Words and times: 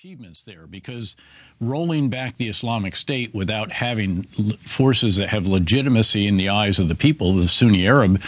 achievements 0.00 0.44
there 0.44 0.66
because 0.66 1.14
rolling 1.60 2.08
back 2.08 2.38
the 2.38 2.48
Islamic 2.48 2.96
State 2.96 3.34
without 3.34 3.70
having 3.70 4.22
forces 4.64 5.16
that 5.16 5.28
have 5.28 5.44
legitimacy 5.44 6.26
in 6.26 6.38
the 6.38 6.48
eyes 6.48 6.78
of 6.78 6.88
the 6.88 6.94
people, 6.94 7.34
the 7.34 7.46
Sunni 7.46 7.86
Arab 7.86 8.18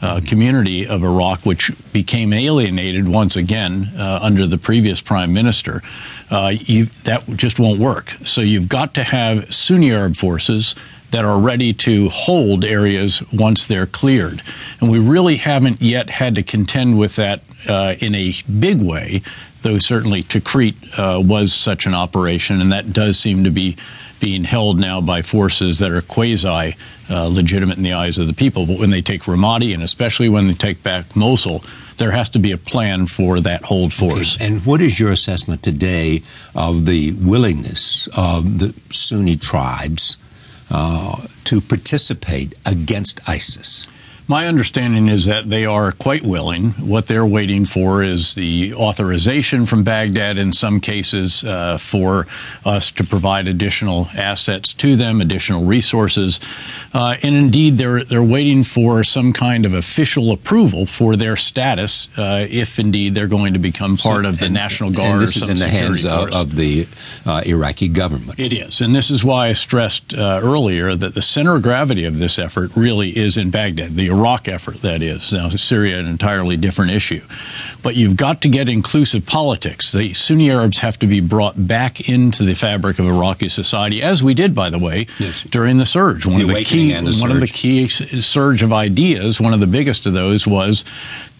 uh, 0.00 0.20
community 0.24 0.86
of 0.86 1.02
Iraq, 1.02 1.40
which 1.40 1.72
became 1.92 2.32
alienated 2.32 3.08
once 3.08 3.34
again 3.34 3.90
uh, 3.96 4.20
under 4.22 4.46
the 4.46 4.56
previous 4.56 5.00
prime 5.00 5.32
minister, 5.32 5.82
uh, 6.30 6.52
you, 6.54 6.84
that 7.02 7.26
just 7.30 7.58
won't 7.58 7.80
work. 7.80 8.14
So 8.24 8.40
you've 8.40 8.68
got 8.68 8.94
to 8.94 9.02
have 9.02 9.52
Sunni 9.52 9.90
Arab 9.90 10.14
forces 10.14 10.76
that 11.10 11.24
are 11.24 11.40
ready 11.40 11.72
to 11.72 12.08
hold 12.08 12.64
areas 12.64 13.20
once 13.32 13.66
they're 13.66 13.86
cleared. 13.86 14.44
And 14.80 14.88
we 14.88 15.00
really 15.00 15.38
haven't 15.38 15.82
yet 15.82 16.08
had 16.08 16.36
to 16.36 16.44
contend 16.44 17.00
with 17.00 17.16
that 17.16 17.42
uh, 17.68 17.94
in 18.00 18.14
a 18.14 18.34
big 18.58 18.80
way 18.80 19.22
though 19.66 19.78
certainly 19.80 20.22
Tikrit 20.22 20.76
uh, 20.96 21.20
was 21.20 21.52
such 21.52 21.86
an 21.86 21.94
operation, 21.94 22.60
and 22.60 22.70
that 22.70 22.92
does 22.92 23.18
seem 23.18 23.42
to 23.42 23.50
be 23.50 23.76
being 24.20 24.44
held 24.44 24.78
now 24.78 25.00
by 25.00 25.22
forces 25.22 25.80
that 25.80 25.90
are 25.90 26.02
quasi 26.02 26.76
uh, 27.10 27.26
legitimate 27.26 27.76
in 27.76 27.82
the 27.82 27.92
eyes 27.92 28.18
of 28.18 28.28
the 28.28 28.32
people. 28.32 28.64
But 28.64 28.78
when 28.78 28.90
they 28.90 29.02
take 29.02 29.22
Ramadi, 29.22 29.74
and 29.74 29.82
especially 29.82 30.28
when 30.28 30.46
they 30.46 30.54
take 30.54 30.84
back 30.84 31.16
Mosul, 31.16 31.64
there 31.96 32.12
has 32.12 32.30
to 32.30 32.38
be 32.38 32.52
a 32.52 32.56
plan 32.56 33.06
for 33.06 33.40
that 33.40 33.64
hold 33.64 33.92
force. 33.92 34.36
Okay. 34.36 34.46
And 34.46 34.64
what 34.64 34.80
is 34.80 35.00
your 35.00 35.10
assessment 35.10 35.64
today 35.64 36.22
of 36.54 36.86
the 36.86 37.12
willingness 37.14 38.06
of 38.16 38.60
the 38.60 38.74
Sunni 38.90 39.36
tribes 39.36 40.16
uh, 40.70 41.26
to 41.44 41.60
participate 41.60 42.54
against 42.64 43.20
ISIS? 43.28 43.88
My 44.28 44.48
understanding 44.48 45.08
is 45.08 45.26
that 45.26 45.48
they 45.48 45.66
are 45.66 45.92
quite 45.92 46.24
willing. 46.24 46.70
What 46.72 47.06
they're 47.06 47.26
waiting 47.26 47.64
for 47.64 48.02
is 48.02 48.34
the 48.34 48.74
authorization 48.74 49.66
from 49.66 49.84
Baghdad 49.84 50.36
in 50.36 50.52
some 50.52 50.80
cases 50.80 51.44
uh, 51.44 51.78
for 51.78 52.26
us 52.64 52.90
to 52.92 53.04
provide 53.04 53.46
additional 53.46 54.08
assets 54.16 54.74
to 54.74 54.96
them, 54.96 55.20
additional 55.20 55.64
resources. 55.64 56.40
Uh, 56.92 57.16
and 57.22 57.36
indeed, 57.36 57.78
they're, 57.78 58.02
they're 58.02 58.20
waiting 58.20 58.64
for 58.64 59.04
some 59.04 59.32
kind 59.32 59.64
of 59.64 59.72
official 59.72 60.32
approval 60.32 60.86
for 60.86 61.14
their 61.14 61.36
status 61.36 62.08
uh, 62.18 62.46
if 62.50 62.80
indeed 62.80 63.14
they're 63.14 63.28
going 63.28 63.52
to 63.52 63.60
become 63.60 63.96
part 63.96 64.24
so, 64.24 64.30
of 64.30 64.40
the 64.40 64.46
and, 64.46 64.54
National 64.54 64.90
Guard. 64.90 65.12
And 65.12 65.22
this 65.22 65.36
is 65.36 65.48
in 65.48 65.58
the 65.58 65.68
hands 65.68 66.04
of, 66.04 66.32
of, 66.32 66.56
the 66.56 66.88
uh, 67.26 67.42
Iraqi 67.46 67.88
government. 67.88 68.40
It 68.40 68.52
is. 68.52 68.80
And 68.80 68.92
this 68.92 69.08
is 69.08 69.22
why 69.22 69.48
I 69.48 69.52
stressed 69.52 70.14
uh, 70.14 70.40
earlier 70.42 70.96
that 70.96 71.14
the 71.14 71.22
center 71.22 71.54
of 71.54 71.62
gravity 71.62 72.04
of 72.04 72.18
this 72.18 72.40
effort 72.40 72.74
really 72.74 73.16
is 73.16 73.36
in 73.36 73.50
Baghdad. 73.50 73.94
The 73.94 74.15
Iraq 74.16 74.48
effort, 74.48 74.80
that 74.82 75.02
is. 75.02 75.32
Now, 75.32 75.48
Syria, 75.50 75.98
an 75.98 76.06
entirely 76.06 76.56
different 76.56 76.92
issue. 76.92 77.22
But 77.82 77.96
you've 77.96 78.16
got 78.16 78.40
to 78.42 78.48
get 78.48 78.68
inclusive 78.68 79.26
politics. 79.26 79.92
The 79.92 80.14
Sunni 80.14 80.50
Arabs 80.50 80.78
have 80.80 80.98
to 81.00 81.06
be 81.06 81.20
brought 81.20 81.66
back 81.68 82.08
into 82.08 82.44
the 82.44 82.54
fabric 82.54 82.98
of 82.98 83.06
Iraqi 83.06 83.48
society, 83.48 84.02
as 84.02 84.22
we 84.22 84.34
did, 84.34 84.54
by 84.54 84.70
the 84.70 84.78
way, 84.78 85.06
yes. 85.18 85.42
during 85.50 85.78
the 85.78 85.86
surge. 85.86 86.26
One 86.26 86.38
the 86.38 86.48
of 86.48 86.54
the 86.54 86.64
key, 86.64 86.92
the 86.92 87.02
one 87.02 87.12
surge. 87.12 87.30
of 87.30 87.40
the 87.40 87.46
key 87.46 87.88
surge 87.88 88.62
of 88.62 88.72
ideas, 88.72 89.40
one 89.40 89.52
of 89.52 89.60
the 89.60 89.66
biggest 89.66 90.06
of 90.06 90.14
those 90.14 90.46
was 90.46 90.84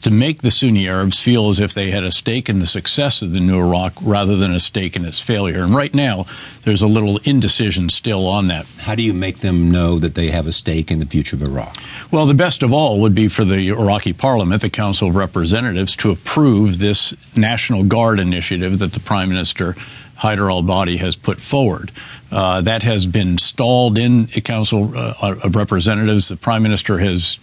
to 0.07 0.12
make 0.12 0.41
the 0.41 0.53
Sunni 0.53 0.87
Arabs 0.87 1.21
feel 1.21 1.49
as 1.49 1.59
if 1.59 1.75
they 1.75 1.91
had 1.91 2.05
a 2.05 2.12
stake 2.12 2.49
in 2.49 2.61
the 2.61 2.67
success 2.67 3.23
of 3.23 3.33
the 3.33 3.41
new 3.41 3.59
Iraq 3.59 3.93
rather 4.01 4.37
than 4.37 4.55
a 4.55 4.61
stake 4.61 4.95
in 4.95 5.05
its 5.05 5.19
failure. 5.21 5.65
And 5.65 5.75
right 5.75 5.93
now, 5.93 6.27
there's 6.62 6.81
a 6.81 6.87
little 6.87 7.19
indecision 7.25 7.89
still 7.89 8.29
on 8.29 8.47
that. 8.47 8.67
How 8.79 8.95
do 8.95 9.03
you 9.03 9.12
make 9.12 9.39
them 9.39 9.69
know 9.69 9.99
that 9.99 10.15
they 10.15 10.31
have 10.31 10.47
a 10.47 10.53
stake 10.53 10.93
in 10.93 11.01
the 11.01 11.07
future 11.07 11.34
of 11.34 11.43
Iraq? 11.43 11.77
Well, 12.12 12.25
the 12.25 12.34
best 12.34 12.62
of 12.62 12.73
all 12.73 13.01
would 13.01 13.17
be 13.17 13.27
for 13.27 13.45
the 13.45 13.71
Iraqi 13.71 14.12
parliament, 14.12 14.62
the 14.62 14.71
Council 14.71 15.09
of 15.09 15.17
Representatives, 15.17 15.97
to 15.97 16.12
approve 16.12 16.79
this 16.79 17.12
National 17.34 17.83
Guard 17.83 18.21
initiative 18.21 18.79
that 18.79 18.93
the 18.93 19.01
Prime 19.01 19.29
Minister 19.29 19.75
Haider 20.19 20.49
al-Abadi 20.49 20.99
has 20.99 21.17
put 21.17 21.41
forward. 21.41 21.91
Uh, 22.31 22.61
that 22.61 22.83
has 22.84 23.09
been 23.09 23.39
stalled 23.39 23.99
in 23.99 24.27
the 24.27 24.41
Council 24.41 24.93
uh, 24.97 25.34
of 25.43 25.57
Representatives. 25.57 26.29
The 26.29 26.37
Prime 26.37 26.62
Minister 26.62 26.99
has 26.99 27.41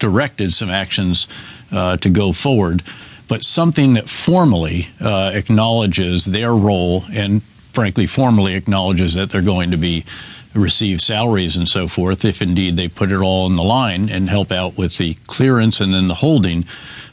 directed 0.00 0.52
some 0.52 0.70
actions 0.70 1.28
uh, 1.72 1.96
to 1.98 2.10
go 2.10 2.32
forward, 2.32 2.82
but 3.28 3.44
something 3.44 3.94
that 3.94 4.08
formally 4.08 4.88
uh, 5.00 5.30
acknowledges 5.34 6.24
their 6.24 6.54
role 6.54 7.04
and, 7.12 7.42
frankly, 7.72 8.06
formally 8.06 8.54
acknowledges 8.54 9.14
that 9.14 9.30
they're 9.30 9.42
going 9.42 9.70
to 9.70 9.76
be 9.76 10.04
receive 10.54 11.00
salaries 11.00 11.56
and 11.56 11.68
so 11.68 11.86
forth 11.86 12.24
if 12.24 12.42
indeed 12.42 12.76
they 12.76 12.88
put 12.88 13.12
it 13.12 13.18
all 13.18 13.46
in 13.46 13.54
the 13.54 13.62
line 13.62 14.08
and 14.08 14.28
help 14.28 14.50
out 14.50 14.76
with 14.76 14.98
the 14.98 15.14
clearance 15.28 15.80
and 15.80 15.94
then 15.94 16.08
the 16.08 16.14
holding 16.14 16.64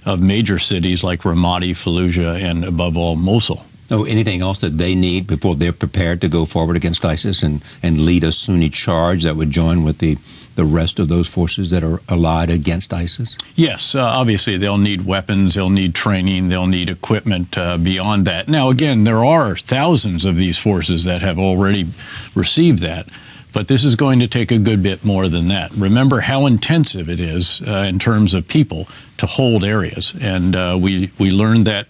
of 0.06 0.22
major 0.22 0.58
cities 0.58 1.04
like 1.04 1.22
Ramadi, 1.22 1.72
Fallujah, 1.72 2.42
and 2.42 2.64
above 2.64 2.98
all 2.98 3.16
Mosul. 3.16 3.64
No, 3.90 4.04
anything 4.04 4.42
else 4.42 4.60
that 4.60 4.78
they 4.78 4.96
need 4.96 5.28
before 5.28 5.56
they're 5.56 5.72
prepared 5.72 6.22
to 6.22 6.28
go 6.28 6.46
forward 6.46 6.76
against 6.76 7.06
ISIS 7.06 7.42
and, 7.42 7.62
and 7.82 8.02
lead 8.02 8.24
a 8.24 8.32
Sunni 8.32 8.70
charge 8.70 9.24
that 9.24 9.36
would 9.36 9.52
join 9.52 9.84
with 9.84 10.00
the 10.00 10.18
the 10.58 10.66
rest 10.66 10.98
of 10.98 11.08
those 11.08 11.28
forces 11.28 11.70
that 11.70 11.84
are 11.84 12.02
allied 12.10 12.50
against 12.50 12.92
ISIS? 12.92 13.38
Yes, 13.56 13.94
uh, 13.94 14.02
obviously 14.02 14.58
they'll 14.58 14.80
need 14.80 15.06
weapons, 15.06 15.54
they'll 15.54 15.70
need 15.70 15.94
training, 15.94 16.50
they'll 16.50 16.66
need 16.66 16.90
equipment 16.90 17.56
uh, 17.56 17.78
beyond 17.78 18.26
that. 18.26 18.50
Now, 18.50 18.70
again, 18.70 19.04
there 19.04 19.24
are 19.24 19.56
thousands 19.56 20.26
of 20.26 20.36
these 20.36 20.58
forces 20.58 21.06
that 21.06 21.22
have 21.22 21.38
already 21.38 21.88
received 22.34 22.80
that. 22.80 23.08
But 23.54 23.68
this 23.68 23.86
is 23.86 23.96
going 23.96 24.20
to 24.20 24.28
take 24.28 24.52
a 24.52 24.58
good 24.58 24.84
bit 24.84 25.06
more 25.06 25.28
than 25.30 25.48
that. 25.48 25.72
Remember 25.72 26.20
how 26.20 26.46
intensive 26.46 27.10
it 27.10 27.20
is 27.20 27.62
uh, 27.66 27.86
in 27.88 27.98
terms 27.98 28.34
of 28.34 28.48
people 28.48 28.88
to 29.18 29.26
hold 29.26 29.64
areas, 29.64 30.14
and 30.20 30.56
uh, 30.56 30.78
we 30.80 31.12
we 31.18 31.32
learned 31.32 31.66
that 31.66 31.88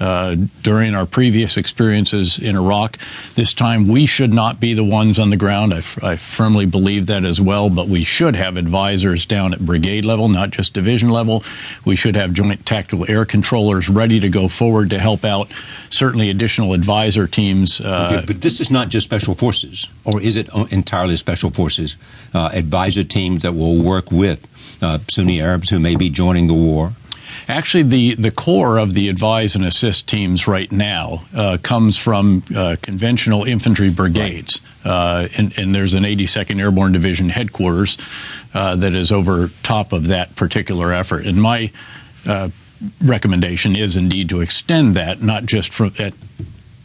uh, 0.00 0.36
during 0.62 0.94
our 0.94 1.06
previous 1.06 1.56
experiences 1.56 2.38
in 2.38 2.56
Iraq. 2.56 2.98
This 3.34 3.54
time, 3.54 3.88
we 3.88 4.06
should 4.06 4.32
not 4.32 4.60
be 4.60 4.74
the 4.74 4.84
ones 4.84 5.18
on 5.18 5.30
the 5.30 5.36
ground. 5.36 5.72
I, 5.72 5.82
I 6.02 6.16
firmly 6.16 6.66
believe 6.66 7.06
that 7.06 7.24
as 7.24 7.40
well, 7.40 7.70
but 7.70 7.88
we 7.88 8.04
should 8.04 8.34
have 8.34 8.56
advisors 8.56 9.24
down 9.26 9.52
at 9.52 9.60
brigade 9.60 10.04
level, 10.04 10.28
not 10.28 10.50
just 10.50 10.74
division 10.74 11.10
level. 11.10 11.44
We 11.84 11.96
should 11.96 12.16
have 12.16 12.32
joint 12.32 12.66
tactical 12.66 13.08
air 13.08 13.24
controllers 13.24 13.88
ready 13.88 14.20
to 14.20 14.28
go 14.28 14.48
forward 14.48 14.90
to 14.90 14.98
help 14.98 15.24
out. 15.24 15.50
Certainly, 15.90 16.30
additional 16.30 16.72
advisor 16.72 17.26
teams. 17.26 17.80
Uh, 17.80 18.14
okay, 18.16 18.26
but 18.26 18.40
this 18.40 18.60
is 18.60 18.70
not 18.70 18.88
just 18.88 19.04
special 19.04 19.34
forces, 19.34 19.88
or 20.04 20.20
is 20.20 20.36
it 20.36 20.48
entirely 20.72 21.16
special 21.16 21.50
forces? 21.50 21.96
Uh, 22.32 22.50
advisor 22.52 23.04
teams 23.04 23.42
that 23.42 23.54
will 23.54 23.80
work 23.80 24.10
with 24.10 24.46
uh, 24.82 24.98
Sunni 25.10 25.40
Arabs 25.40 25.70
who 25.70 25.78
may 25.78 25.96
be 25.96 26.10
joining 26.10 26.46
the 26.46 26.54
war. 26.54 26.92
Actually, 27.48 27.84
the, 27.84 28.14
the 28.14 28.30
core 28.30 28.78
of 28.78 28.94
the 28.94 29.08
advise 29.08 29.54
and 29.54 29.64
assist 29.64 30.06
teams 30.06 30.46
right 30.46 30.70
now 30.70 31.24
uh, 31.34 31.58
comes 31.62 31.96
from 31.96 32.42
uh, 32.54 32.76
conventional 32.82 33.44
infantry 33.44 33.90
brigades. 33.90 34.60
Right. 34.84 34.90
Uh, 34.90 35.28
and, 35.36 35.58
and, 35.58 35.74
there's 35.74 35.94
an 35.94 36.04
82nd 36.04 36.60
Airborne 36.60 36.92
Division 36.92 37.30
headquarters 37.30 37.96
uh, 38.52 38.76
that 38.76 38.94
is 38.94 39.10
over 39.10 39.50
top 39.62 39.92
of 39.92 40.08
that 40.08 40.36
particular 40.36 40.92
effort. 40.92 41.26
And 41.26 41.40
my 41.40 41.72
uh, 42.26 42.50
recommendation 43.02 43.76
is 43.76 43.96
indeed 43.96 44.28
to 44.28 44.40
extend 44.40 44.94
that, 44.96 45.22
not 45.22 45.46
just 45.46 45.72
from 45.72 45.92
at 45.98 46.12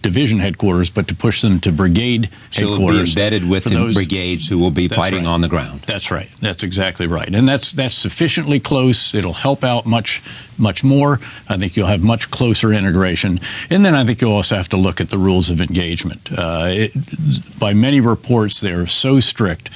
division 0.01 0.39
headquarters, 0.39 0.89
but 0.89 1.07
to 1.07 1.15
push 1.15 1.41
them 1.41 1.59
to 1.59 1.71
brigade 1.71 2.29
so 2.51 2.69
headquarters. 2.69 3.11
So 3.11 3.15
be 3.15 3.21
embedded 3.21 3.49
with 3.49 3.63
the 3.65 3.71
those, 3.71 3.95
brigades 3.95 4.47
who 4.47 4.57
will 4.57 4.71
be 4.71 4.87
fighting 4.87 5.25
right. 5.25 5.27
on 5.27 5.41
the 5.41 5.47
ground. 5.47 5.81
That's 5.81 6.11
right. 6.11 6.29
That's 6.41 6.63
exactly 6.63 7.07
right. 7.07 7.33
And 7.33 7.47
that's 7.47 7.73
that's 7.73 7.95
sufficiently 7.95 8.59
close. 8.59 9.13
It'll 9.13 9.33
help 9.33 9.63
out 9.63 9.85
much 9.85 10.21
much 10.57 10.83
more. 10.83 11.19
I 11.47 11.57
think 11.57 11.75
you'll 11.75 11.87
have 11.87 12.01
much 12.01 12.31
closer 12.31 12.71
integration. 12.73 13.39
And 13.69 13.85
then 13.85 13.95
I 13.95 14.05
think 14.05 14.21
you'll 14.21 14.33
also 14.33 14.55
have 14.55 14.69
to 14.69 14.77
look 14.77 15.01
at 15.01 15.09
the 15.09 15.17
rules 15.17 15.49
of 15.49 15.61
engagement. 15.61 16.29
Uh, 16.31 16.67
it, 16.69 17.59
by 17.59 17.73
many 17.73 18.01
reports, 18.01 18.61
they're 18.61 18.87
so 18.87 19.19
strict. 19.19 19.69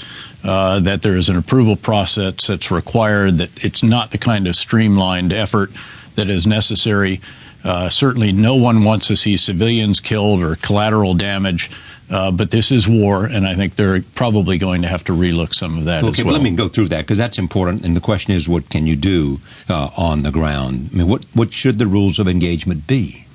Uh, 0.43 0.81
that 0.81 1.03
there 1.03 1.15
is 1.15 1.29
an 1.29 1.37
approval 1.37 1.77
process 1.77 2.47
that's 2.47 2.69
required, 2.69 3.37
that 3.37 3.63
it's 3.63 3.81
not 3.81 4.11
the 4.11 4.17
kind 4.17 4.45
of 4.45 4.57
streamlined 4.57 5.31
effort 5.31 5.71
that 6.15 6.29
is 6.29 6.45
necessary. 6.45 7.21
Uh, 7.63 7.89
certainly, 7.89 8.31
no 8.31 8.55
one 8.55 8.83
wants 8.83 9.07
to 9.07 9.15
see 9.15 9.37
civilians 9.37 9.99
killed 9.99 10.41
or 10.41 10.55
collateral 10.57 11.13
damage. 11.13 11.71
Uh, 12.09 12.31
but 12.31 12.51
this 12.51 12.71
is 12.71 12.87
war, 12.87 13.25
and 13.25 13.47
I 13.47 13.55
think 13.55 13.75
they're 13.75 14.01
probably 14.13 14.57
going 14.57 14.81
to 14.81 14.87
have 14.87 15.03
to 15.05 15.13
relook 15.13 15.55
some 15.55 15.77
of 15.77 15.85
that 15.85 16.03
okay, 16.03 16.11
as 16.11 16.17
well. 16.17 16.35
Okay, 16.35 16.43
let 16.43 16.43
me 16.43 16.55
go 16.55 16.67
through 16.67 16.89
that 16.89 17.01
because 17.01 17.17
that's 17.17 17.39
important. 17.39 17.85
And 17.85 17.95
the 17.95 18.01
question 18.01 18.33
is, 18.33 18.47
what 18.47 18.69
can 18.69 18.85
you 18.85 18.95
do 18.95 19.39
uh, 19.69 19.89
on 19.95 20.21
the 20.21 20.29
ground? 20.29 20.89
I 20.91 20.97
mean, 20.97 21.07
what 21.07 21.25
what 21.33 21.53
should 21.53 21.79
the 21.79 21.87
rules 21.87 22.19
of 22.19 22.27
engagement 22.27 22.85
be? 22.85 23.25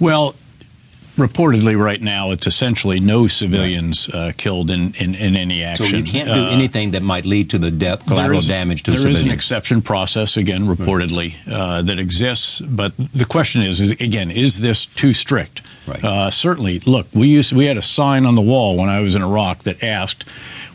Well, 0.00 0.34
reportedly 1.18 1.78
right 1.78 2.00
now 2.00 2.30
it's 2.30 2.46
essentially 2.46 3.00
no 3.00 3.26
civilians 3.26 4.08
uh, 4.08 4.32
killed 4.36 4.70
in, 4.70 4.94
in, 4.94 5.14
in, 5.14 5.36
any 5.36 5.62
action. 5.62 5.86
So 5.86 5.96
you 5.96 6.04
can't 6.04 6.28
do 6.28 6.34
uh, 6.34 6.50
anything 6.50 6.92
that 6.92 7.02
might 7.02 7.26
lead 7.26 7.50
to 7.50 7.58
the 7.58 7.70
death, 7.70 8.06
collateral 8.06 8.40
damage 8.40 8.84
to 8.84 8.92
there 8.92 8.98
civilians. 8.98 9.20
There 9.20 9.26
is 9.26 9.32
an 9.32 9.34
exception 9.34 9.82
process, 9.82 10.36
again, 10.36 10.66
reportedly, 10.66 11.34
uh, 11.50 11.82
that 11.82 11.98
exists. 11.98 12.60
But 12.60 12.92
the 12.96 13.24
question 13.24 13.62
is, 13.62 13.80
is, 13.80 13.90
again, 13.92 14.30
is 14.30 14.60
this 14.60 14.86
too 14.86 15.12
strict? 15.12 15.60
Right. 15.86 16.04
Uh, 16.04 16.30
certainly, 16.30 16.78
look, 16.80 17.08
we 17.12 17.28
used 17.28 17.52
we 17.52 17.66
had 17.66 17.76
a 17.76 17.82
sign 17.82 18.24
on 18.24 18.34
the 18.34 18.42
wall 18.42 18.76
when 18.76 18.88
I 18.88 19.00
was 19.00 19.14
in 19.14 19.22
Iraq 19.22 19.64
that 19.64 19.82
asked, 19.82 20.24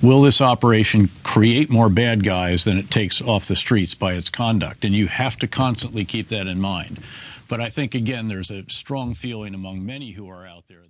"Will 0.01 0.22
this 0.24 0.42
operation 0.42 1.10
create 1.24 1.69
more 1.69 1.88
bad 1.88 2.24
guys 2.24 2.63
than 2.63 2.78
it 2.78 2.90
takes 2.90 3.22
off 3.22 3.45
the 3.45 3.56
streets 3.56 3.94
by 3.94 4.13
its 4.13 4.30
conduct?" 4.30 4.84
And 4.84 4.94
you 4.94 5.07
have 5.07 5.38
to 5.38 5.48
constantly 5.48 6.04
keep 6.04 6.30
that 6.30 6.48
in 6.48 6.60
mind. 6.60 7.00
But 7.48 7.62
I 7.62 7.69
think, 7.69 7.95
again, 7.95 8.28
there's 8.28 8.51
a 8.51 8.63
strong 8.69 9.13
feeling 9.13 9.54
among 9.54 9.86
many 9.86 10.12
who 10.12 10.30
are 10.30 10.45
out 10.48 10.66
there. 10.68 10.81